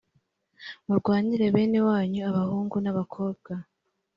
murwanire 0.85 1.45
bene 1.55 1.79
wanyu 1.87 2.19
abahungu 2.29 2.75
n 2.81 2.87
abakobwa 2.91 3.51